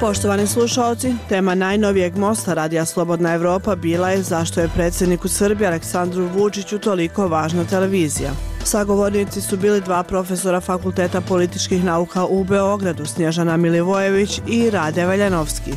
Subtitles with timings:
[0.00, 6.28] Poštovani slušalci, tema najnovijeg mosta Radija Slobodna Evropa bila je zašto je predsjedniku Srbije Aleksandru
[6.34, 8.30] Vučiću toliko važna televizija.
[8.64, 15.72] Sagovornici su bili dva profesora Fakulteta političkih nauka u Beogradu, Snježana Milivojević i Rade Veljanovski.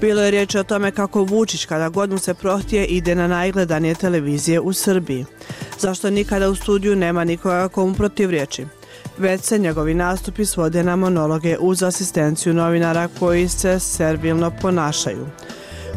[0.00, 3.94] Bilo je riječ o tome kako Vučić kada god mu se prohtije ide na najgledanije
[3.94, 5.24] televizije u Srbiji.
[5.78, 8.66] Zašto nikada u studiju nema nikoga komu protiv riječi?
[9.18, 15.26] Već se njegovi nastupi svode na monologe uz asistenciju novinara koji se servilno ponašaju.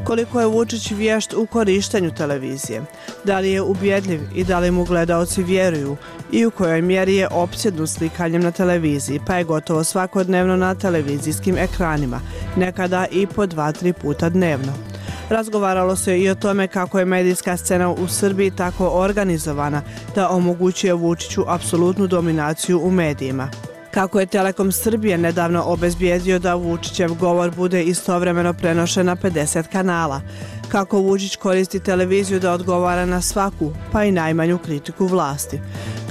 [0.03, 2.81] Koliko je Vučić vješt u korištenju televizije?
[3.23, 5.97] Da li je ubjedljiv i da li mu gledaoci vjeruju
[6.31, 11.57] i u kojoj mjeri je opsjednu slikanjem na televiziji, pa je gotovo svakodnevno na televizijskim
[11.57, 12.19] ekranima,
[12.55, 14.90] nekada i po dva, tri puta dnevno.
[15.31, 19.81] Razgovaralo se i o tome kako je medijska scena u Srbiji tako organizovana
[20.15, 23.49] da omogućuje Vučiću apsolutnu dominaciju u medijima.
[23.91, 30.21] Kako je Telekom Srbije nedavno obezbijedio da Vučićev govor bude istovremeno prenošen na 50 kanala,
[30.67, 35.59] kako Vučić koristi televiziju da odgovara na svaku, pa i najmanju kritiku vlasti,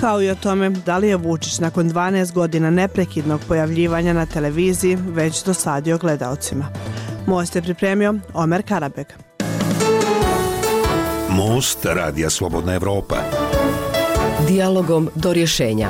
[0.00, 4.98] kao i o tome da li je Vučić nakon 12 godina neprekidnog pojavljivanja na televiziji
[5.08, 6.66] već dosadio gledaocima.
[7.30, 9.14] Most je pripremio Omer Karabek.
[11.28, 13.16] Most Radija Slobodna Evropa.
[14.48, 15.88] Dialogom do rješenja.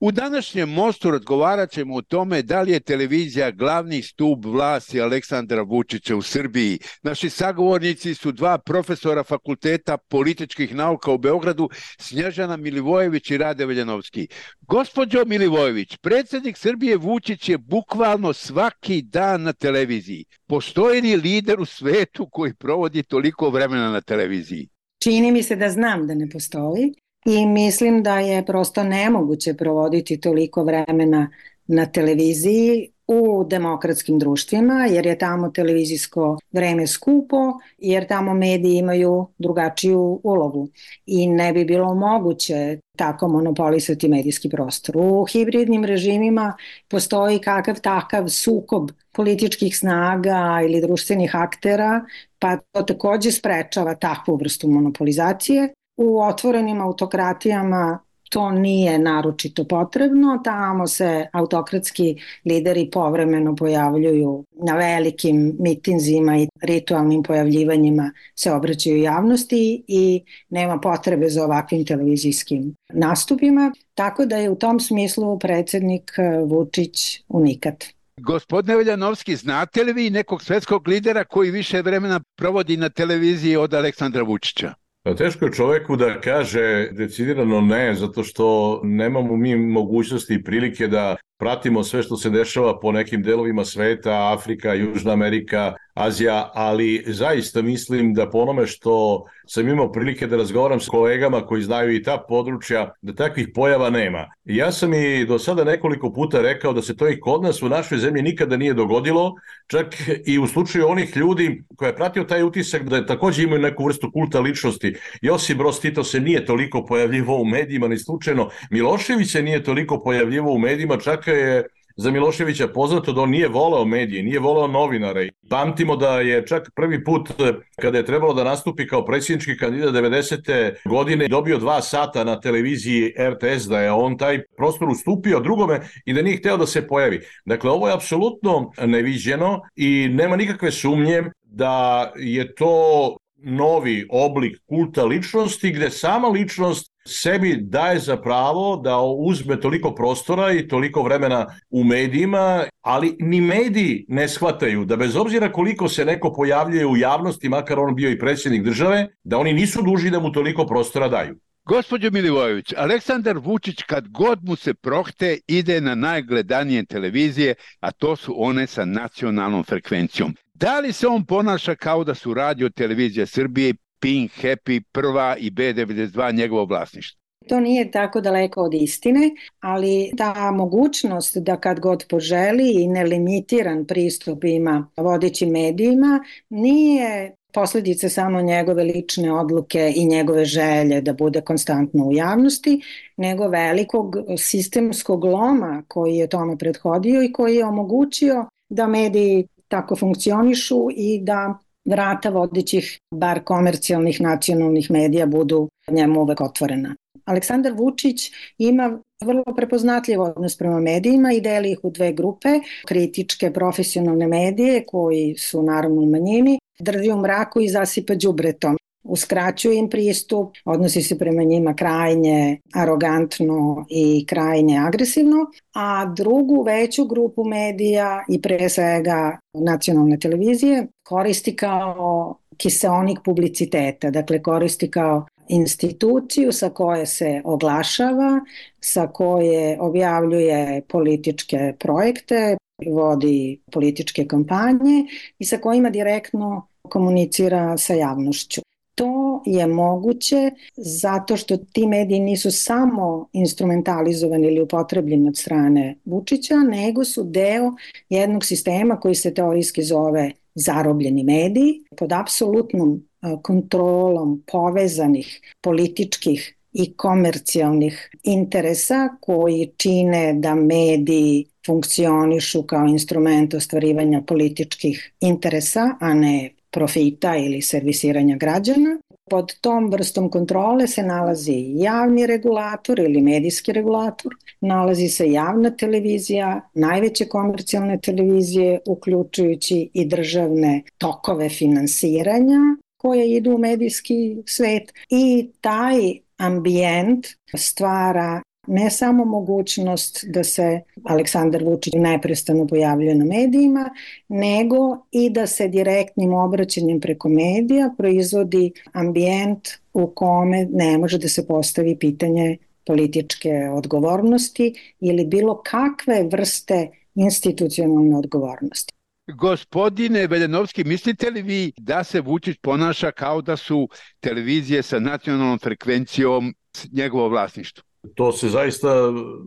[0.00, 5.62] U današnjem mostu razgovarat ćemo o tome da li je televizija glavni stup vlasti Aleksandra
[5.62, 6.78] Vučića u Srbiji.
[7.02, 14.28] Naši sagovornici su dva profesora Fakulteta političkih nauka u Beogradu, Snježana Milivojević i Rade Veljanovski.
[14.60, 20.24] Gospodjo Milivojević, predsjednik Srbije Vučić je bukvalno svaki dan na televiziji.
[20.46, 24.68] Postoji li lider u svetu koji provodi toliko vremena na televiziji?
[25.02, 26.94] Čini mi se da znam da ne postoji
[27.26, 31.30] i mislim da je prosto nemoguće provoditi toliko vremena
[31.66, 37.36] na televiziji u demokratskim društvima, jer je tamo televizijsko vreme skupo,
[37.78, 40.68] jer tamo mediji imaju drugačiju ulogu
[41.06, 44.96] i ne bi bilo moguće tako monopolisati medijski prostor.
[44.98, 46.56] U hibridnim režimima
[46.88, 52.04] postoji kakav takav sukob političkih snaga ili društvenih aktera,
[52.38, 55.68] pa to takođe sprečava takvu vrstu monopolizacije
[56.02, 57.98] U otvorenim autokratijama
[58.30, 67.22] to nije naročito potrebno, tamo se autokratski lideri povremeno pojavljuju na velikim mitinzima i ritualnim
[67.22, 74.56] pojavljivanjima se obraćaju javnosti i nema potrebe za ovakvim televizijskim nastupima, tako da je u
[74.56, 76.12] tom smislu predsednik
[76.46, 77.84] Vučić unikat.
[78.16, 83.74] Gospodine Veljanovski, znate li vi nekog svetskog lidera koji više vremena provodi na televiziji od
[83.74, 84.79] Aleksandra Vučića?
[85.02, 90.88] Pa teško je čoveku da kaže decidirano ne, zato što nemamo mi mogućnosti i prilike
[90.88, 97.04] da pratimo sve što se dešava po nekim delovima sveta, Afrika, Južna Amerika, Azija, ali
[97.06, 101.94] zaista mislim da po onome što sam imao prilike da razgovaram s kolegama koji znaju
[101.94, 104.26] i ta područja, da takvih pojava nema.
[104.44, 107.68] Ja sam i do sada nekoliko puta rekao da se to i kod nas u
[107.68, 109.34] našoj zemlji nikada nije dogodilo,
[109.66, 109.86] čak
[110.26, 113.84] i u slučaju onih ljudi koja je pratio taj utisak da je takođe imaju neku
[113.84, 114.94] vrstu kulta ličnosti.
[115.22, 118.50] Josip Broz Tito se nije toliko pojavljivo u medijima, ni slučajno.
[118.70, 123.48] Milošević se nije toliko pojavljivo u medijima, čak je za Miloševića poznato da on nije
[123.48, 125.28] voleo medije, nije voleo novinare.
[125.50, 129.94] Pamtimo da je čak prvi put e, kada je trebalo da nastupi kao predsjednički kandidat
[129.94, 130.74] 90.
[130.84, 136.12] godine dobio dva sata na televiziji RTS da je on taj prostor ustupio drugome i
[136.12, 137.20] da nije hteo da se pojavi.
[137.44, 145.04] Dakle, ovo je apsolutno neviđeno i nema nikakve sumnje da je to novi oblik kulta
[145.04, 151.46] ličnosti gde sama ličnost sebi daje za pravo da uzme toliko prostora i toliko vremena
[151.70, 156.96] u medijima, ali ni mediji ne shvataju da bez obzira koliko se neko pojavljuje u
[156.96, 161.08] javnosti, makar on bio i predsjednik države, da oni nisu duži da mu toliko prostora
[161.08, 161.36] daju.
[161.64, 168.16] Gospodin Milivojević, Aleksandar Vučić kad god mu se prohte ide na najgledanije televizije, a to
[168.16, 170.34] su one sa nacionalnom frekvencijom.
[170.54, 175.50] Da li se on ponaša kao da su radio televizija Srbije, Pink, Happy, Prva i
[175.50, 177.20] B92 njegovo vlasništvo?
[177.48, 179.30] To nije tako daleko od istine,
[179.60, 188.08] ali ta mogućnost da kad god poželi i nelimitiran pristup ima vodećim medijima nije posledice
[188.08, 192.80] samo njegove lične odluke i njegove želje da bude konstantno u javnosti,
[193.16, 199.96] nego velikog sistemskog loma koji je tome prethodio i koji je omogućio da mediji tako
[199.96, 206.94] funkcionišu i da vrata vodećih, bar komercijalnih nacionalnih medija budu njemu uvek otvorena.
[207.24, 212.48] Aleksandar Vučić ima vrlo prepoznatljiv odnos prema medijima i deli ih u dve grupe,
[212.86, 219.78] kritičke profesionalne medije koji su naravno u manjini, drži u mraku i zasipa đubretom uskraćuje
[219.78, 225.36] im pristup, odnosi se prema njima krajnje arogantno i krajnje agresivno,
[225.74, 234.42] a drugu veću grupu medija i pre svega nacionalne televizije koristi kao kiseonik publiciteta, dakle
[234.42, 238.40] koristi kao instituciju sa koje se oglašava,
[238.80, 245.04] sa koje objavljuje političke projekte, vodi političke kampanje
[245.38, 248.60] i sa kojima direktno komunicira sa javnošću.
[248.94, 256.56] To je moguće zato što ti mediji nisu samo instrumentalizovani ili upotrebljeni od strane Vučića,
[256.56, 257.72] nego su deo
[258.08, 263.02] jednog sistema koji se teorijski zove zarobljeni mediji pod apsolutnom
[263.42, 275.12] kontrolom povezanih političkih i komercijalnih interesa koji čine da mediji funkcionišu kao instrument ostvarivanja političkih
[275.20, 278.98] interesa, a ne profita ili servisiranja građana.
[279.30, 286.70] Pod tom vrstom kontrole se nalazi javni regulator ili medijski regulator, nalazi se javna televizija,
[286.74, 292.60] najveće komercijalne televizije, uključujući i državne tokove finansiranja
[292.96, 294.92] koje idu u medijski svet.
[295.10, 296.00] I taj
[296.36, 303.90] ambijent stvara ne samo mogućnost da se Aleksandar Vučić neprestano pojavljuje na medijima,
[304.28, 311.28] nego i da se direktnim obraćanjem preko medija proizvodi ambijent u kome ne može da
[311.28, 318.94] se postavi pitanje političke odgovornosti ili bilo kakve vrste institucionalne odgovornosti.
[319.38, 323.88] Gospodine Veljanovski, mislite li vi da se Vučić ponaša kao da su
[324.20, 326.54] televizije sa nacionalnom frekvencijom
[326.92, 327.89] njegovo vlasništvo?
[328.14, 328.88] To se zaista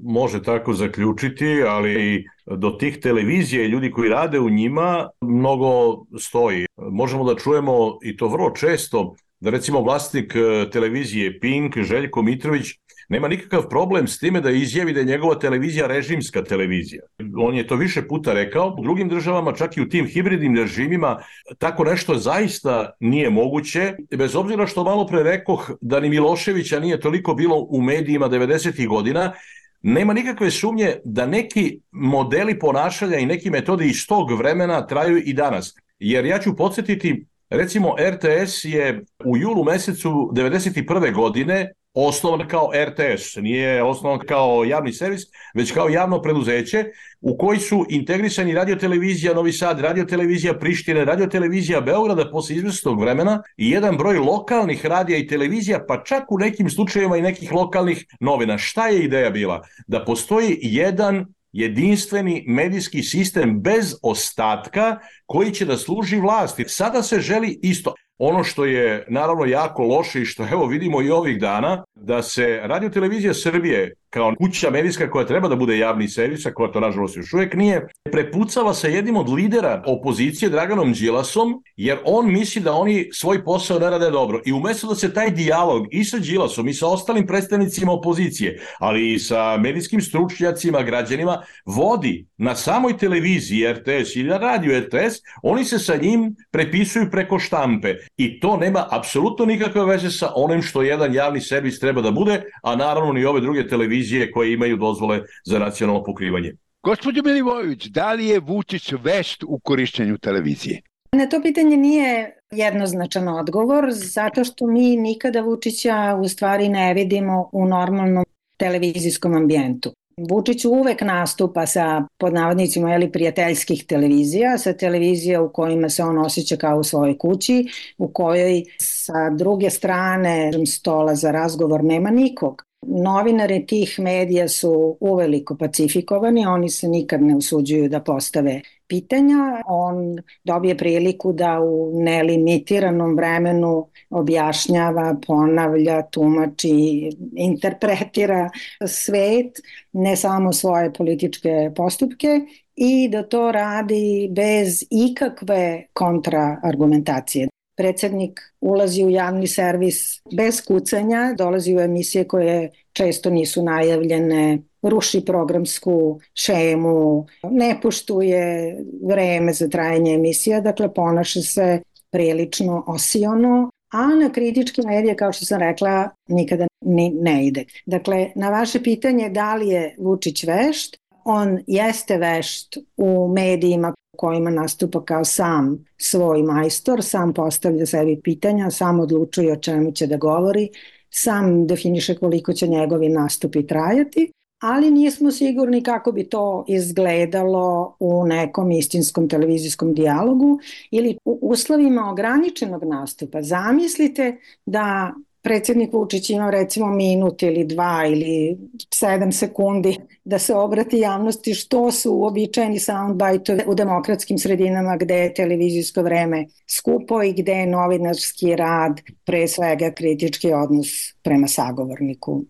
[0.04, 6.66] može tako zaključiti, ali do tih televizija i ljudi koji rade u njima mnogo stoji.
[6.78, 12.68] Možemo da čujemo i to vrlo često da recimo vlasnik e, televizije Pink, Željko Mitrović,
[13.10, 17.02] nema nikakav problem s time da izjavi da je njegova televizija režimska televizija.
[17.38, 18.76] On je to više puta rekao.
[18.80, 21.20] U drugim državama, čak i u tim hibridnim režimima,
[21.58, 23.94] tako nešto zaista nije moguće.
[24.18, 28.88] Bez obzira što malo pre rekoh da ni Miloševića nije toliko bilo u medijima 90.
[28.88, 29.34] godina,
[29.82, 35.34] nema nikakve sumnje da neki modeli ponašanja i neki metodi iz tog vremena traju i
[35.34, 35.76] danas.
[36.00, 41.14] Jer ja ću podsjetiti Recimo, RTS je u julu mesecu 91.
[41.14, 45.22] godine osnovan kao RTS, nije osnovan kao javni servis,
[45.56, 46.86] već kao javno preduzeće
[47.22, 53.70] u koji su integrisani radiotelevizija Novi Sad, radiotelevizija Prištine, radiotelevizija Beograda posle izvestog vremena i
[53.70, 58.58] jedan broj lokalnih radija i televizija, pa čak u nekim slučajevima i nekih lokalnih novina.
[58.58, 59.62] Šta je ideja bila?
[59.88, 66.66] Da postoji jedan jedinstveni medijski sistem bez ostatka koji će da služi vlasti.
[66.68, 67.94] Sada se želi isto.
[68.18, 72.60] Ono što je naravno jako loše i što evo vidimo i ovih dana, da se
[72.64, 76.80] Radio Televizija Srbije kao kuća medijska koja treba da bude javni servis, a koja to
[76.80, 82.62] nažalost još uvek nije, prepucava sa jednim od lidera opozicije Draganom Đilasom, jer on misli
[82.62, 84.42] da oni svoj posao ne rade dobro.
[84.46, 89.14] I umesto da se taj dijalog i sa Đilasom i sa ostalim predstavnicima opozicije, ali
[89.14, 95.66] i sa medijskim stručnjacima, građanima, vodi na samoj televiziji RTS ili na radiju RTS, oni
[95.66, 97.96] se sa njim prepisuju preko štampe.
[98.18, 102.44] I to nema apsolutno nikakve veze sa onim što jedan javni servis treba da bude,
[102.64, 106.54] a naravno ni ove druge televizije televizije koje imaju dozvole za nacionalno pokrivanje.
[106.84, 110.82] Gospodin Milivojević, da li je Vučić vešt u korišćenju televizije?
[111.12, 117.50] Na to pitanje nije jednoznačan odgovor, zato što mi nikada Vučića u stvari ne vidimo
[117.52, 118.26] u normalnom
[118.58, 119.94] televizijskom ambijentu.
[120.30, 126.58] Vučić uvek nastupa sa podnavodnicima ili prijateljskih televizija, sa televizija u kojima se on osjeća
[126.58, 127.66] kao u svojoj kući,
[127.98, 132.64] u kojoj sa druge strane stola za razgovor nema nikog.
[132.88, 139.62] Novinari tih medija su uveliko pacifikovani, oni se nikad ne usuđuju da postave pitanja.
[139.66, 148.50] On dobije priliku da u nelimitiranom vremenu objašnjava, ponavlja, tumači, interpretira
[148.88, 149.60] svet,
[149.94, 152.40] ne samo svoje političke postupke
[152.76, 161.76] i da to radi bez ikakve kontraargumentacije predsednik ulazi u javni servis bez kucanja, dolazi
[161.76, 170.62] u emisije koje često nisu najavljene, ruši programsku šemu, ne poštuje vreme za trajanje emisija,
[170.62, 177.10] dakle ponaša se prilično osiono, a na kritičke medije, kao što sam rekla, nikada ni
[177.10, 177.66] ne ide.
[177.86, 184.50] Dakle, na vaše pitanje da li je Vučić vešt, on jeste vešt u medijima kojima
[184.50, 190.18] nastupa kao sam svoj majstor, sam postavlja sebi pitanja, sam odlučuje o čemu će da
[190.18, 190.70] govori,
[191.10, 198.26] sam definiše koliko će njegovi nastupi trajati, ali nismo sigurni kako bi to izgledalo u
[198.26, 200.60] nekom istinskom televizijskom dijalogu
[200.92, 203.42] ili u uslovima ograničenog nastupa.
[203.42, 205.14] Zamislite da
[205.44, 208.58] predsjednik Vučić ima recimo minut ili dva ili
[208.94, 215.34] sedam sekundi da se obrati javnosti što su uobičajeni soundbite u demokratskim sredinama gde je
[215.34, 220.88] televizijsko vreme skupo i gde je novinarski rad pre svega kritički odnos
[221.24, 222.44] prema sagovorniku.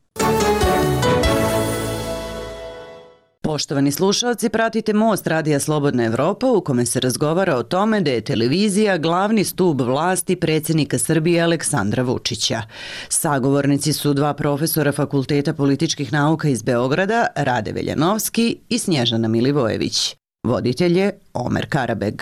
[3.46, 8.22] Poštovani slušalci, pratite Most Radija Slobodna Evropa u kome se razgovara o tome da je
[8.22, 12.62] televizija glavni stub vlasti predsjednika Srbije Aleksandra Vučića.
[13.10, 20.16] Sagovornici su dva profesora Fakulteta političkih nauka iz Beograda, Rade Veljanovski i Snježana Milivojević.
[20.44, 22.22] Voditelj je Omer Karabeg.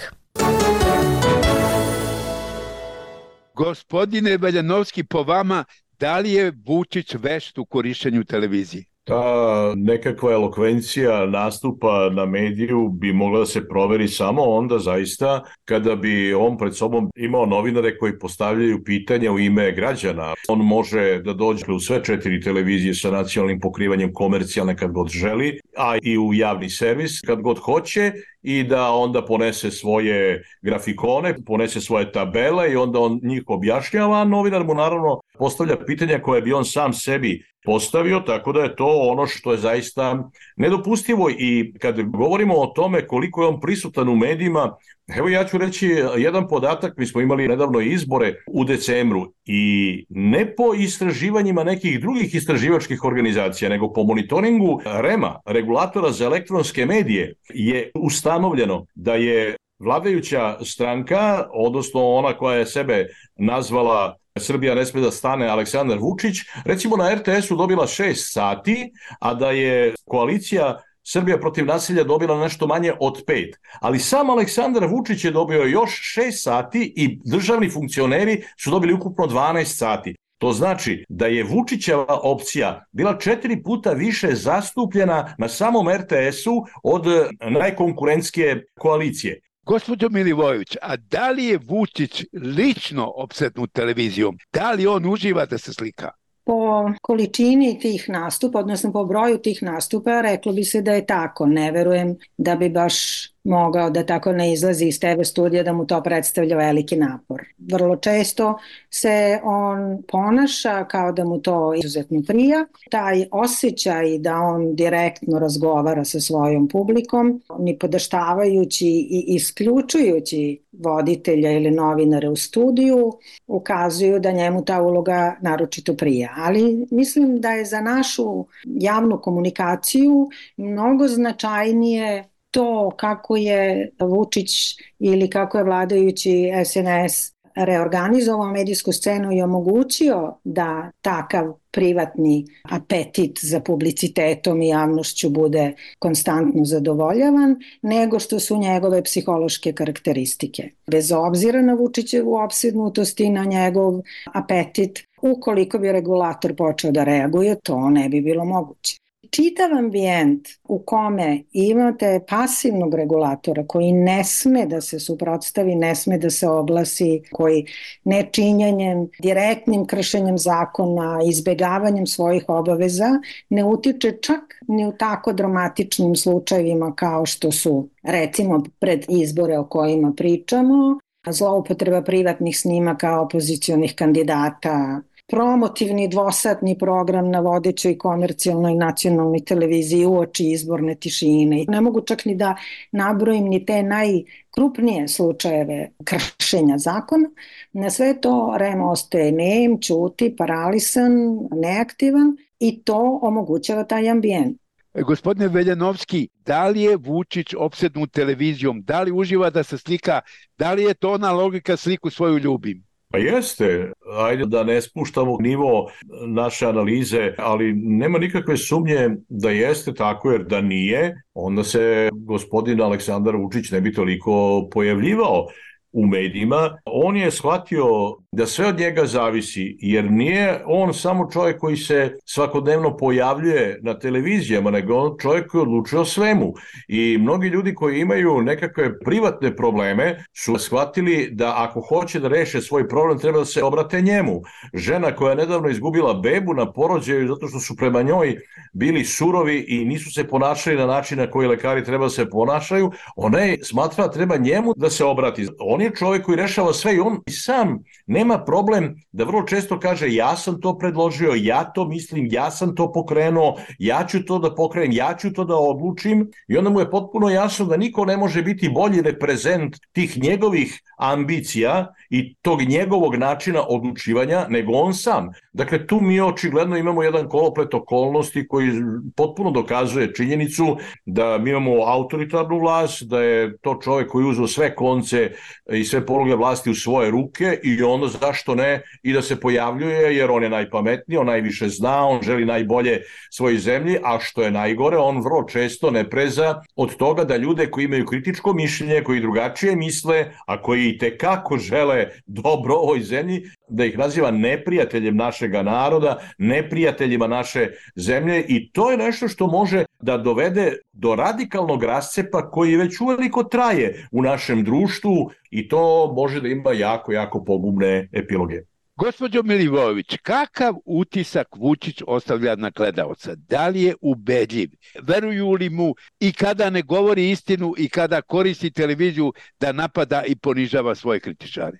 [3.53, 5.65] Gospodine Veljanovski, po vama,
[5.99, 8.90] da li je Vučić vešt u korišćenju televizije?
[9.03, 15.95] Ta nekakva elokvencija nastupa na mediju bi mogla da se proveri samo onda zaista kada
[15.95, 20.33] bi on pred sobom imao novinare koji postavljaju pitanja u ime građana.
[20.49, 25.59] On može da dođe u sve četiri televizije sa nacionalnim pokrivanjem komercijalne kad god želi,
[25.77, 31.81] a i u javni servis kad god hoće i da onda ponese svoje grafikone, ponese
[31.81, 36.53] svoje tabele i onda on njih objašnjava, a novinar mu naravno postavlja pitanja koje bi
[36.53, 41.29] on sam sebi postavio, tako da je to ono što je zaista nedopustivo.
[41.29, 44.75] I kad govorimo o tome koliko je on prisutan u medijima,
[45.17, 45.87] evo ja ću reći
[46.17, 52.35] jedan podatak, mi smo imali nedavno izbore u decembru i ne po istraživanjima nekih drugih
[52.35, 60.57] istraživačkih organizacija, nego po monitoringu REMA, regulatora za elektronske medije, je ustanovljeno da je vladajuća
[60.61, 66.97] stranka, odnosno ona koja je sebe nazvala Srbija ne sme da stane Aleksandar Vučić, recimo
[66.97, 72.93] na RTS-u dobila 6 sati, a da je koalicija Srbija protiv nasilja dobila nešto manje
[72.99, 73.53] od 5.
[73.81, 79.27] Ali sam Aleksandar Vučić je dobio još 6 sati i državni funkcioneri su dobili ukupno
[79.27, 80.15] 12 sati.
[80.37, 87.05] To znači da je Vučićeva opcija bila četiri puta više zastupljena na samom RTS-u od
[87.49, 89.39] najkonkurentskije koalicije.
[89.65, 94.37] Gospodin Milivojević, a da li je Vučić lično obsednut televizijom?
[94.53, 96.11] Da li on uživa da se slika?
[96.43, 101.45] Po količini tih nastupa, odnosno po broju tih nastupa, reklo bi se da je tako.
[101.45, 105.85] Ne verujem da bi baš mogao da tako ne izlazi iz TV studija da mu
[105.85, 107.41] to predstavlja veliki napor.
[107.57, 108.57] Vrlo često
[108.89, 112.65] se on ponaša kao da mu to izuzetno prija.
[112.91, 121.71] Taj osjećaj da on direktno razgovara sa svojom publikom, ni podaštavajući i isključujući voditelja ili
[121.71, 123.11] novinare u studiju,
[123.47, 126.33] ukazuju da njemu ta uloga naročito prija.
[126.37, 134.51] Ali mislim da je za našu javnu komunikaciju mnogo značajnije to kako je Vučić
[134.99, 143.59] ili kako je vladajući SNS reorganizovao medijsku scenu i omogućio da takav privatni apetit za
[143.59, 150.69] publicitetom i javnošću bude konstantno zadovoljavan, nego što su njegove psihološke karakteristike.
[150.87, 154.01] Bez obzira na Vučićevu opsednutost i na njegov
[154.33, 159.00] apetit, ukoliko bi regulator počeo da reaguje, to ne bi bilo moguće
[159.31, 166.17] čitav ambijent u kome imate pasivnog regulatora koji ne sme da se suprotstavi, ne sme
[166.17, 167.65] da se oglasi, koji
[168.03, 173.09] nečinjenjem, direktnim kršenjem zakona, izbegavanjem svojih obaveza
[173.49, 179.65] ne utiče čak ni u tako dramatičnim slučajevima kao što su recimo pred izbore o
[179.65, 190.05] kojima pričamo, zloupotreba privatnih snimaka opozicionih kandidata, promotivni dvosatni program na vodećoj komercijalnoj nacionalnoj televiziji
[190.05, 191.65] uoči izborne tišine.
[191.67, 192.55] Ne mogu čak ni da
[192.91, 197.29] nabrojim ni te najkrupnije slučajeve kršenja zakona.
[197.73, 201.11] Na sve to REM ostaje nem, čuti, paralisan,
[201.51, 204.57] neaktivan i to omogućava taj ambijent.
[204.93, 210.21] Gospodine Veljanovski, da li je Vučić opsednut televizijom, da li uživa da se slika,
[210.57, 212.90] da li je to ona logika sliku svoju ljubim?
[213.11, 215.91] Pa jeste, ajde da ne spuštamo nivo
[216.27, 222.81] naše analize, ali nema nikakve sumnje da jeste tako, jer da nije, onda se gospodin
[222.81, 225.47] Aleksandar Vučić ne bi toliko pojavljivao
[225.91, 227.85] u medijima, on je shvatio
[228.33, 233.99] da sve od njega zavisi, jer nije on samo čovjek koji se svakodnevno pojavljuje na
[233.99, 236.53] televizijama, nego on čovjek koji odlučuje o svemu.
[236.87, 242.61] I mnogi ljudi koji imaju nekakve privatne probleme su shvatili da ako hoće da reše
[242.61, 244.41] svoj problem, treba da se obrate njemu.
[244.73, 248.37] Žena koja je nedavno izgubila bebu na porođaju zato što su prema njoj
[248.73, 252.91] bili surovi i nisu se ponašali na način na koji lekari treba da se ponašaju,
[253.15, 255.47] ona je smatra da treba njemu da se obrati.
[255.59, 257.83] On je čovjek koji rešava sve i on sam
[258.21, 262.75] nema problem da vrlo često kaže ja sam to predložio, ja to mislim, ja sam
[262.75, 266.79] to pokrenuo, ja ću to da pokrenem, ja ću to da odlučim i onda mu
[266.79, 272.61] je potpuno jasno da niko ne može biti bolji reprezent tih njegovih ambicija i tog
[272.61, 275.31] njegovog načina odlučivanja nego on sam.
[275.53, 278.71] Dakle, tu mi očigledno imamo jedan koloplet okolnosti koji
[279.15, 284.75] potpuno dokazuje činjenicu da mi imamo autoritarnu vlast, da je to čovjek koji uzeo sve
[284.75, 285.31] konce
[285.71, 290.15] i sve poluge vlasti u svoje ruke i onda zašto ne i da se pojavljuje
[290.17, 294.51] jer on je najpametniji, on najviše zna, on želi najbolje svojoj zemlji, a što je
[294.51, 299.19] najgore, on vrlo često ne preza od toga da ljude koji imaju kritičko mišljenje, koji
[299.19, 305.63] drugačije misle, a koji i tekako žele dobro ovoj zemlji, da ih naziva neprijateljem našega
[305.63, 312.51] naroda, neprijateljima naše zemlje i to je nešto što može da dovede do radikalnog rascepa
[312.51, 318.09] koji već uveliko traje u našem društvu i to može da ima jako, jako pogubne
[318.11, 318.61] epiloge.
[318.95, 323.35] Gospodjo Milivojević, kakav utisak Vučić ostavlja na gledaoca?
[323.35, 324.69] Da li je ubedljiv?
[325.01, 330.35] Veruju li mu i kada ne govori istinu i kada koristi televiziju da napada i
[330.35, 331.77] ponižava svoje kritičare?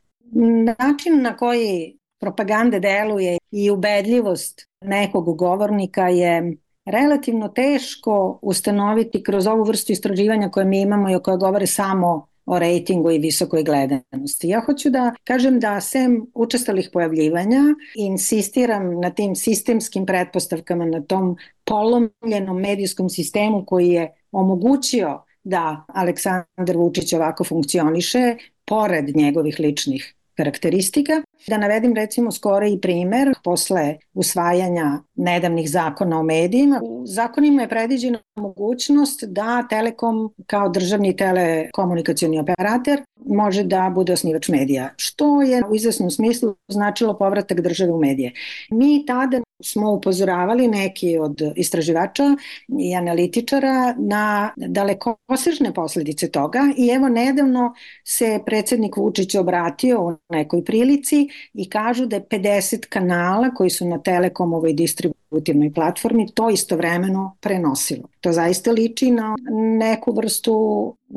[0.65, 9.63] Način na koji propagande deluje i ubedljivost nekog govornika je relativno teško ustanoviti kroz ovu
[9.63, 14.49] vrstu istraživanja koje mi imamo i o koje govore samo o rejtingu i visokoj gledanosti.
[14.49, 17.61] Ja hoću da kažem da sem učestalih pojavljivanja
[17.95, 26.77] insistiram na tim sistemskim pretpostavkama, na tom polomljenom medijskom sistemu koji je omogućio da Aleksandar
[26.77, 31.21] Vučić ovako funkcioniše, pored njegovih ličnih karakteristika.
[31.47, 36.79] Da navedim recimo skoro i primer posle usvajanja nedavnih zakona o medijima.
[36.83, 44.49] U zakonima je predviđena mogućnost da Telekom kao državni telekomunikacioni operator može da bude osnivač
[44.49, 48.31] medija, što je u izvesnom smislu značilo povratak države u medije.
[48.71, 52.23] Mi tada smo upozoravali neki od istraživača
[52.79, 57.73] i analitičara na dalekosežne posledice toga i evo nedavno
[58.05, 63.87] se predsednik Vučić obratio u nekoj prilici i kažu da je 50 kanala koji su
[63.87, 64.73] na Telekomovoj
[65.13, 68.07] distributivnoj platformi to istovremeno prenosilo.
[68.21, 69.35] To zaista liči na
[69.79, 70.55] neku vrstu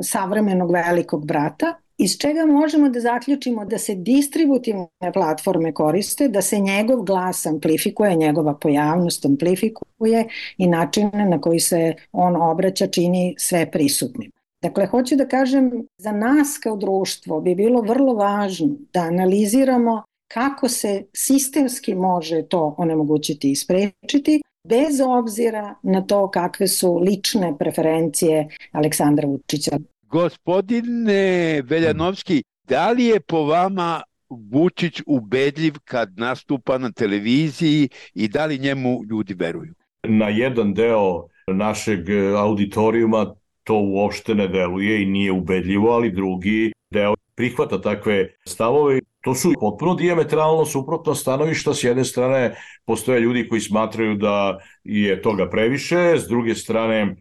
[0.02, 6.58] savremenog velikog brata iz čega možemo da zaključimo da se distributivne platforme koriste, da se
[6.58, 10.28] njegov glas amplifikuje, njegova pojavnost amplifikuje
[10.58, 14.30] i način na koji se on obraća čini sve prisutnim.
[14.62, 20.02] Dakle, hoću da kažem, za nas kao društvo bi bilo vrlo važno da analiziramo
[20.34, 27.54] kako se sistemski može to onemogućiti i sprečiti, bez obzira na to kakve su lične
[27.58, 29.70] preferencije Aleksandra Vučića.
[30.02, 38.46] Gospodine Veljanovski, da li je po vama Vučić ubedljiv kad nastupa na televiziji i da
[38.46, 39.74] li njemu ljudi veruju?
[40.08, 42.00] Na jedan deo našeg
[42.38, 49.00] auditorijuma to uopšte ne deluje i nije ubedljivo, ali drugi deo prihvata takve stavove.
[49.20, 51.74] To su potpuno diametralno suprotno stanovišta.
[51.74, 57.16] S jedne strane postoje ljudi koji smatraju da je toga previše, s druge strane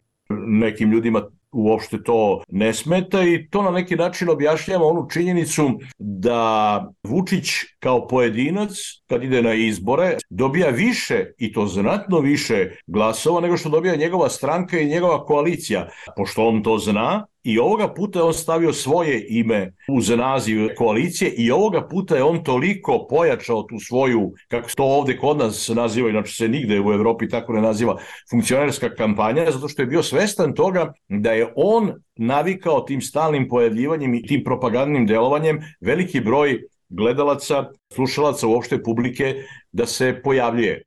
[0.48, 1.22] nekim ljudima
[1.54, 7.50] uopšte to ne smeta i to na neki način objašnjava onu činjenicu da Vučić
[7.80, 8.70] kao pojedinac
[9.14, 14.30] kad ide na izbore dobija više i to znatno više glasova nego što dobija njegova
[14.30, 15.88] stranka i njegova koalicija.
[16.18, 21.32] Pošto on to zna, I ovoga puta je on stavio svoje ime uz naziv koalicije
[21.38, 26.10] i ovoga puta je on toliko pojačao tu svoju, kako to ovde kod nas naziva,
[26.10, 27.98] inače se nigde u Evropi tako ne naziva,
[28.32, 34.14] funkcionerska kampanja, zato što je bio svestan toga da je on navikao tim stalnim pojavljivanjem
[34.14, 36.62] i tim propagandnim delovanjem veliki broj
[36.94, 39.36] gledalaca, slušalaca uopšte publike
[39.72, 40.82] da se pojavljuje.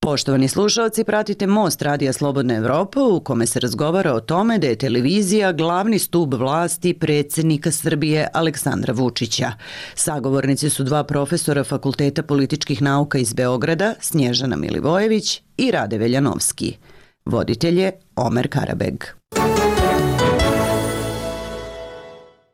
[0.00, 4.76] Poštovani slušalci, pratite Most Radija Slobodna Evropa u kome se razgovara o tome da je
[4.76, 9.52] televizija glavni stub vlasti predsednika Srbije Aleksandra Vučića.
[9.94, 16.76] Sagovornici su dva profesora Fakulteta političkih nauka iz Beograda, Snježana Milivojević i Rade Veljanovski.
[17.24, 19.04] Voditelj je Omer Karabeg.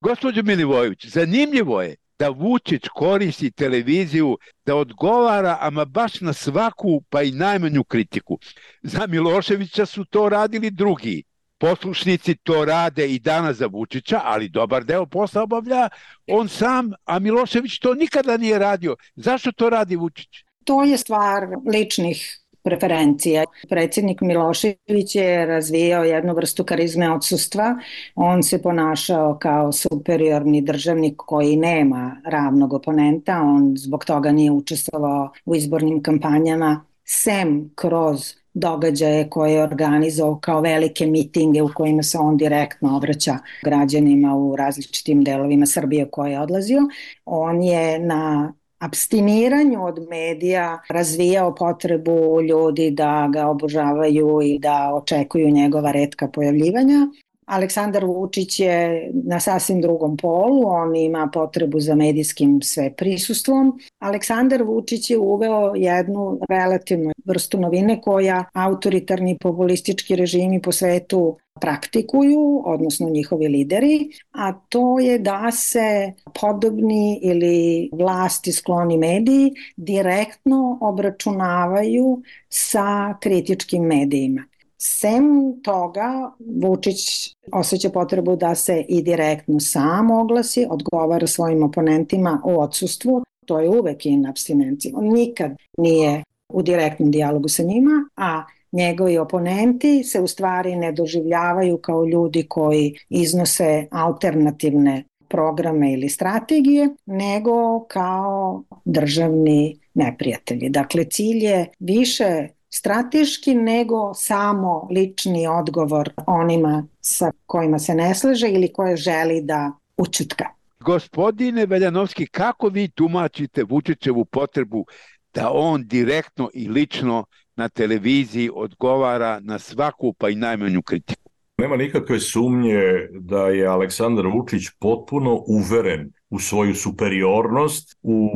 [0.03, 7.23] Gospođo Milivojević, zanimljivo je da Vučić koristi televiziju da odgovara ama baš na svaku pa
[7.23, 8.39] i najmanju kritiku.
[8.83, 11.23] Za Miloševića su to radili drugi.
[11.59, 15.89] Poslušnici to rade i danas za Vučića, ali dobar deo posla obavlja
[16.27, 18.97] on sam, a Milošević to nikada nije radio.
[19.15, 20.29] Zašto to radi Vučić?
[20.65, 21.43] To je stvar
[21.75, 23.45] ličnih preferencija.
[23.69, 27.77] Predsjednik Milošević je razvijao jednu vrstu karizme odsustva.
[28.15, 33.41] On se ponašao kao superiorni državnik koji nema ravnog oponenta.
[33.41, 40.61] On zbog toga nije učestvovao u izbornim kampanjama sem kroz događaje koje je organizovao kao
[40.61, 46.41] velike mitinge u kojima se on direktno obraća građanima u različitim delovima Srbije koje je
[46.41, 46.81] odlazio.
[47.25, 55.51] On je na abstiniranju od medija razvijao potrebu ljudi da ga obožavaju i da očekuju
[55.51, 57.07] njegova redka pojavljivanja.
[57.47, 63.81] Aleksandar Vučić je na sasvim drugom polu, on ima potrebu za medijskim sve prisustvom.
[63.99, 72.63] Aleksandar Vučić je uveo jednu relativnu vrstu novine koja autoritarni populistički režimi po svetu praktikuju,
[72.65, 82.23] odnosno njihovi lideri, a to je da se podobni ili vlasti skloni mediji direktno obračunavaju
[82.49, 84.52] sa kritičkim medijima.
[84.85, 92.61] Sem toga, Vučić osjeća potrebu da se i direktno sam oglasi, odgovara svojim oponentima u
[92.61, 94.95] odsustvu, to je uvek in abstinencija.
[94.97, 98.43] On nikad nije u direktnom dijalogu sa njima, a
[98.73, 106.89] njegovi oponenti se u stvari ne doživljavaju kao ljudi koji iznose alternativne programe ili strategije,
[107.07, 110.69] nego kao državni neprijatelji.
[110.69, 118.49] Dakle, cilj je više strateški nego samo lični odgovor onima sa kojima se ne slaže
[118.49, 120.45] ili koje želi da učutka.
[120.81, 124.87] Gospodine Veljanovski, kako vi tumačite Vučićevu potrebu
[125.35, 127.25] da on direktno i lično
[127.57, 131.31] na televiziji odgovara na svaku pa i najmanju kritiku?
[131.59, 132.81] Nema nikakve sumnje
[133.21, 138.29] da je Aleksandar Vučić potpuno uveren u svoju superiornost u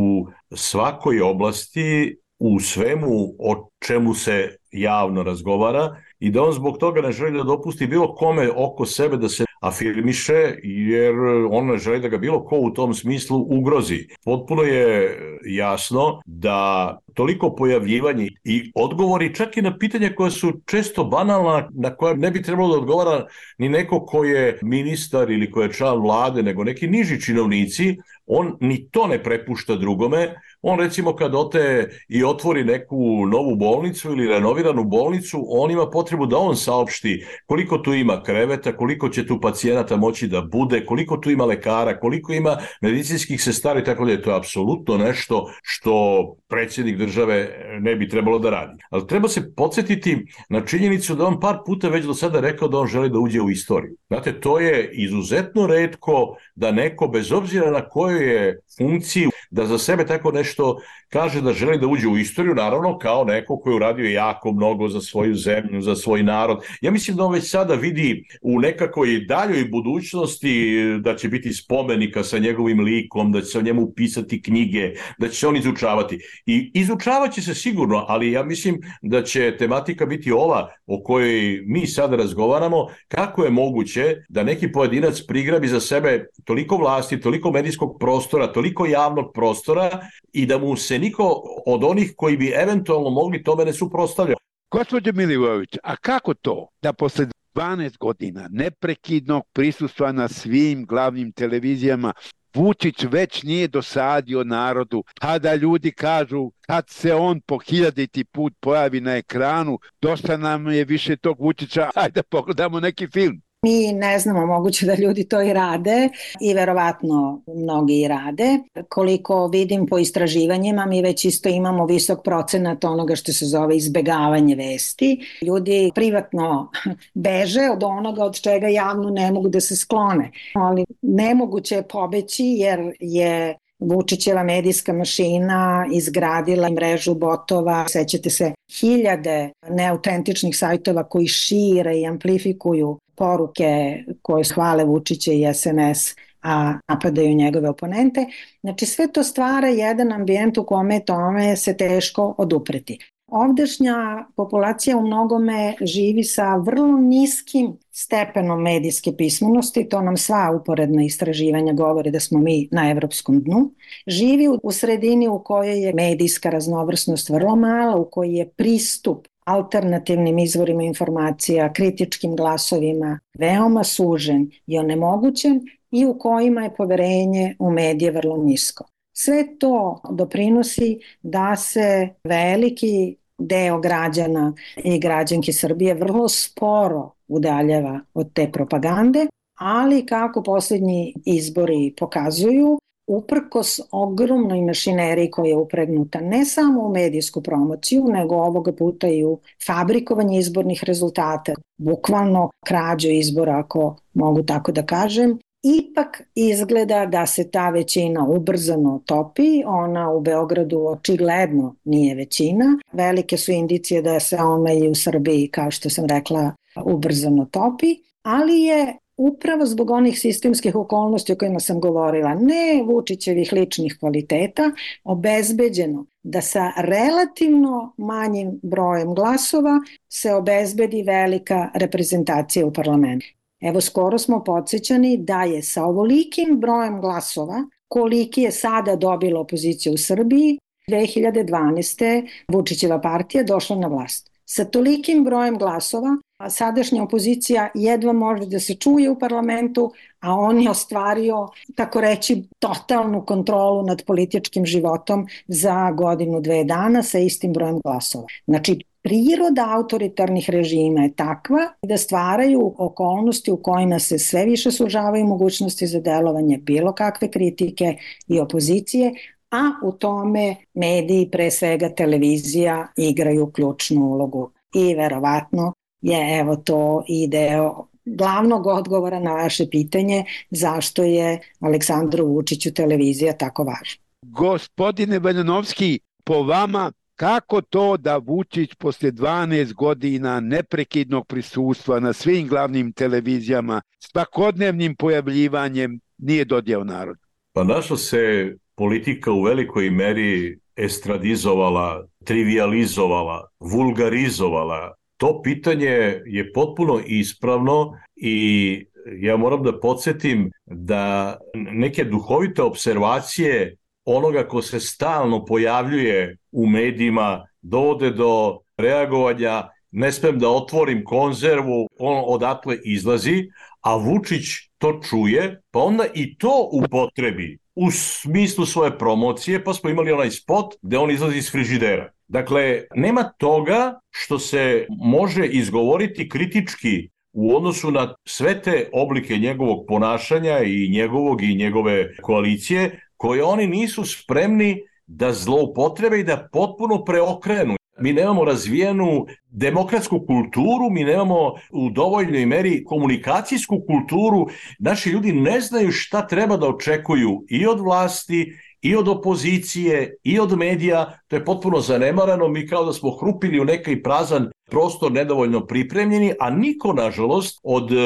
[0.54, 7.12] svakoj oblasti u svemu o čemu se javno razgovara i da on zbog toga ne
[7.12, 11.14] želi da dopusti bilo kome oko sebe da se afirmiše jer
[11.50, 14.08] on ne želi da ga bilo ko u tom smislu ugrozi.
[14.24, 21.04] Potpuno je jasno da toliko pojavljivanje i odgovori čak i na pitanja koja su često
[21.04, 23.26] banalna, na koja ne bi trebalo da odgovara
[23.58, 27.96] ni neko ko je ministar ili ko je član vlade, nego neki niži činovnici,
[28.26, 30.34] on ni to ne prepušta drugome.
[30.68, 36.26] On recimo kad ote i otvori neku novu bolnicu ili renoviranu bolnicu, on ima potrebu
[36.26, 41.16] da on saopšti koliko tu ima kreveta, koliko će tu pacijenata moći da bude, koliko
[41.16, 46.24] tu ima lekara, koliko ima medicinskih sestara i tako da je to apsolutno nešto što
[46.48, 47.48] predsjednik države
[47.80, 48.82] ne bi trebalo da radi.
[48.90, 52.78] Ali treba se podsjetiti na činjenicu da on par puta već do sada rekao da
[52.78, 53.96] on želi da uđe u istoriju.
[54.08, 59.78] Znate, to je izuzetno redko da neko, bez obzira na kojoj je funkciji, da za
[59.78, 63.72] sebe tako nešto что kaže da želi da uđe u istoriju, naravno kao neko koji
[63.72, 66.64] je uradio jako mnogo za svoju zemlju, za svoj narod.
[66.80, 72.24] Ja mislim da on već sada vidi u nekakoj daljoj budućnosti da će biti spomenika
[72.24, 76.18] sa njegovim likom, da će se o njemu pisati knjige, da će se on izučavati.
[76.46, 81.86] I izučavaće se sigurno, ali ja mislim da će tematika biti ova o kojoj mi
[81.86, 87.96] sada razgovaramo, kako je moguće da neki pojedinac prigrabi za sebe toliko vlasti, toliko medijskog
[88.00, 89.90] prostora, toliko javnog prostora
[90.32, 94.36] i da mu se niko od onih koji bi eventualno mogli tome ne suprostavljao.
[94.70, 102.12] Gospodin Milivojević, a kako to da posle 12 godina neprekidnog prisustva na svim glavnim televizijama
[102.54, 108.52] Vučić već nije dosadio narodu, a da ljudi kažu kad se on po hiljaditi put
[108.60, 113.40] pojavi na ekranu, dosta nam je više tog Vučića, ajde pogledamo neki film.
[113.66, 116.08] Mi ne znamo, moguće da ljudi to i rade
[116.40, 118.58] i verovatno mnogi i rade.
[118.88, 124.54] Koliko vidim po istraživanjima, mi već isto imamo visok procenat onoga što se zove izbegavanje
[124.54, 125.20] vesti.
[125.42, 126.70] Ljudi privatno
[127.14, 130.30] beže od onoga od čega javno ne mogu da se sklone.
[130.54, 139.50] Ali nemoguće je pobeći jer je Vučićeva medijska mašina izgradila mrežu botova, sećate se, hiljade
[139.68, 147.68] neautentičnih sajtova koji šire i amplifikuju poruke koje hvale Vučića i SNS a napadaju njegove
[147.68, 148.26] oponente.
[148.60, 152.98] Znači sve to stvara jedan ambijent u kome tome se teško odupreti.
[153.26, 161.02] Ovdašnja populacija u mnogome živi sa vrlo niskim stepenom medijske pismenosti, to nam sva uporedna
[161.04, 163.70] istraživanja govore da smo mi na evropskom dnu.
[164.06, 170.38] Živi u sredini u kojoj je medijska raznovrsnost vrlo mala, u kojoj je pristup alternativnim
[170.38, 175.60] izvorima informacija, kritičkim glasovima veoma sužen i onemogućen
[175.90, 178.84] i u kojima je poverenje u medije vrlo nisko.
[179.18, 188.32] Sve to doprinosi da se veliki deo građana i građanke Srbije vrlo sporo udaljava od
[188.32, 189.26] te propagande,
[189.58, 197.42] ali kako poslednji izbori pokazuju, uprkos ogromnoj mašineriji koja je upregnuta ne samo u medijsku
[197.42, 204.72] promociju, nego ovoga puta i u fabrikovanje izbornih rezultata, bukvalno krađu izbora, ako mogu tako
[204.72, 212.14] da kažem, ipak izgleda da se ta većina ubrzano topi, ona u Beogradu očigledno nije
[212.14, 212.78] većina.
[212.92, 216.52] Velike su indicije da se ona i u Srbiji, kao što sam rekla,
[216.84, 223.52] ubrzano topi, ali je upravo zbog onih sistemskih okolnosti o kojima sam govorila, ne Vučićevih
[223.52, 224.70] ličnih kvaliteta,
[225.04, 233.35] obezbeđeno da sa relativno manjim brojem glasova se obezbedi velika reprezentacija u parlamentu.
[233.60, 239.92] Evo, skoro smo podsjećani da je sa ovolikim brojem glasova, koliki je sada dobila opozicija
[239.92, 240.58] u Srbiji,
[240.90, 242.28] 2012.
[242.52, 244.30] Vučićeva partija došla na vlast.
[244.44, 246.16] Sa tolikim brojem glasova
[246.50, 252.42] sadašnja opozicija jedva može da se čuje u parlamentu, a on je ostvario, tako reći,
[252.58, 258.26] totalnu kontrolu nad političkim životom za godinu, dve dana sa istim brojem glasova.
[258.46, 265.26] Znači, priroda autoritarnih režima je takva da stvaraju okolnosti u kojima se sve više sužavaju
[265.26, 267.96] mogućnosti za delovanje bilo kakve kritike
[268.28, 269.12] i opozicije,
[269.50, 274.50] a u tome mediji, pre svega televizija, igraju ključnu ulogu.
[274.74, 282.26] I verovatno je evo to i deo glavnog odgovora na vaše pitanje zašto je Aleksandru
[282.26, 284.02] Vučiću televizija tako važna.
[284.22, 292.48] Gospodine Veljanovski, po vama kako to da Vučić posle 12 godina neprekidnog prisustva na svim
[292.48, 297.16] glavnim televizijama svakodnevnim pojavljivanjem nije dodjeo narod?
[297.52, 304.94] Pa naša se politika u velikoj meri estradizovala, trivializovala, vulgarizovala.
[305.16, 308.86] To pitanje je potpuno ispravno i
[309.20, 317.46] ja moram da podsjetim da neke duhovite observacije onoga ko se stalno pojavljuje u medijima
[317.62, 323.48] dovode do reagovanja ne smem da otvorim konzervu, on odatle izlazi,
[323.80, 324.44] a Vučić
[324.78, 330.30] to čuje, pa onda i to upotrebi u smislu svoje promocije, pa smo imali onaj
[330.30, 332.10] spot gde on izlazi iz frižidera.
[332.28, 339.84] Dakle, nema toga što se može izgovoriti kritički u odnosu na sve te oblike njegovog
[339.88, 347.04] ponašanja i njegovog i njegove koalicije, koje oni nisu spremni da zloupotrebe i da potpuno
[347.04, 347.74] preokrenu.
[347.98, 354.46] Mi nemamo razvijenu demokratsku kulturu, mi nemamo u dovoljnoj meri komunikacijsku kulturu.
[354.78, 358.52] Naši ljudi ne znaju šta treba da očekuju i od vlasti
[358.82, 363.60] i od opozicije i od medija, to je potpuno zanemarano, mi kao da smo hrupili
[363.60, 367.96] u nekaj prazan prostor nedovoljno pripremljeni, a niko, nažalost, od e,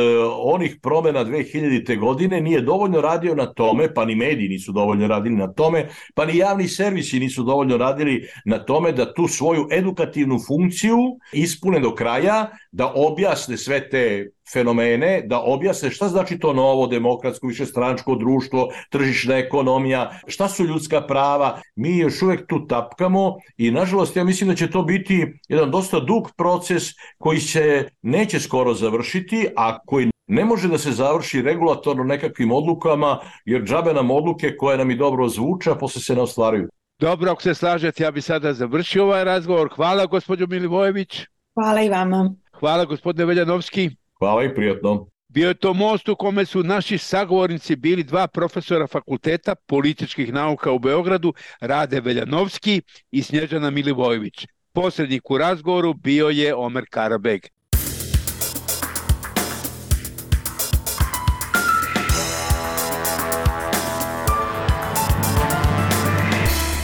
[0.42, 1.98] onih promena 2000.
[1.98, 6.24] godine nije dovoljno radio na tome, pa ni mediji nisu dovoljno radili na tome, pa
[6.24, 10.98] ni javni servisi nisu dovoljno radili na tome da tu svoju edukativnu funkciju
[11.32, 17.46] ispune do kraja, da objasne sve te fenomene, da objasne šta znači to novo demokratsko
[17.46, 21.60] višestranačko društvo, tržišna ekonomija, šta su ljudska prava.
[21.76, 26.00] Mi još uvek tu tapkamo i nažalost ja mislim da će to biti jedan dosta
[26.00, 26.82] dug proces
[27.18, 33.18] koji se neće skoro završiti, a koji ne može da se završi regulatorno nekakvim odlukama,
[33.44, 36.68] jer džabe nam odluke koje nam i dobro zvuče, a posle se ne ostvaruju.
[36.98, 39.70] Dobro, ako se slažete, ja bi sada završio ovaj razgovor.
[39.76, 41.22] Hvala, gospođo Milivojević.
[41.54, 42.34] Hvala i vama.
[42.52, 43.90] Hvala, gospodine Veljanovski.
[44.18, 45.06] Hvala i prijatno.
[45.28, 50.72] Bio je to most u kome su naši sagovornici bili dva profesora fakulteta političkih nauka
[50.72, 54.46] u Beogradu, Rade Veljanovski i Snježana Milivojević.
[54.72, 57.40] Posrednik u razgovoru bio je Omer Karabeg.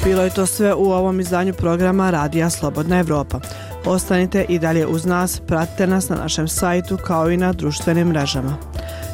[0.05, 3.41] Bilo je to sve u ovom izdanju programa Radija Slobodna Evropa.
[3.85, 8.57] Ostanite i dalje uz nas, pratite nas na našem sajtu kao i na društvenim mrežama.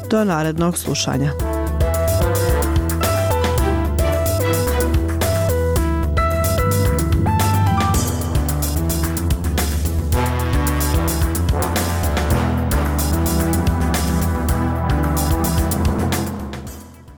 [0.09, 1.31] Do narednog slušanja.